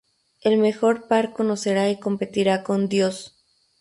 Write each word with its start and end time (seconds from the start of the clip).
El 0.39 0.57
mejor 0.57 1.07
par 1.07 1.31
conocerá 1.31 1.91
y 1.91 1.99
competirá 1.99 2.63
con 2.63 2.89
"Dios". 2.89 3.37